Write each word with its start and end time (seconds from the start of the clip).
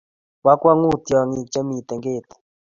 bo 0.43 0.53
konkwong'ut 0.61 1.01
tyong'ik 1.07 1.47
che 1.53 1.59
mito 1.67 1.95
kerti 2.03 2.35